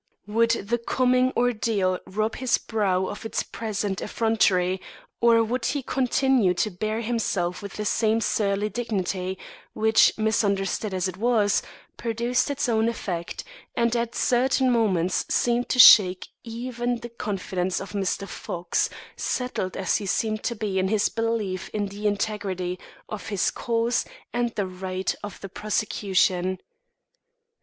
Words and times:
Would 0.25 0.49
the 0.67 0.79
coming 0.79 1.31
ordeal 1.37 1.99
rob 2.07 2.37
his 2.37 2.57
brow 2.57 3.05
of 3.05 3.23
its 3.23 3.43
present 3.43 4.01
effrontery, 4.01 4.81
or 5.19 5.43
would 5.43 5.63
he 5.63 5.83
continue 5.83 6.55
to 6.55 6.71
bear 6.71 7.01
himself 7.01 7.61
with 7.61 7.73
the 7.73 7.85
same 7.85 8.19
surly 8.19 8.67
dignity, 8.67 9.37
which, 9.73 10.11
misunderstood 10.17 10.91
as 10.91 11.07
it 11.07 11.17
was, 11.17 11.61
produced 11.97 12.49
its 12.49 12.67
own 12.67 12.89
effect, 12.89 13.43
and 13.77 13.95
at 13.95 14.15
certain 14.15 14.71
moments 14.71 15.23
seemed 15.29 15.69
to 15.69 15.77
shake 15.77 16.29
even 16.43 16.95
the 17.01 17.09
confidence 17.09 17.79
of 17.79 17.91
Mr. 17.91 18.27
Fox, 18.27 18.89
settled 19.15 19.77
as 19.77 19.97
he 19.97 20.07
seemed 20.07 20.41
to 20.45 20.55
be 20.55 20.79
in 20.79 20.87
his 20.87 21.09
belief 21.09 21.69
in 21.69 21.85
the 21.89 22.07
integrity 22.07 22.79
of 23.07 23.27
his 23.27 23.51
cause 23.51 24.03
and 24.33 24.49
the 24.55 24.65
rights 24.65 25.15
of 25.23 25.39
the 25.41 25.47
prosecution. 25.49 26.57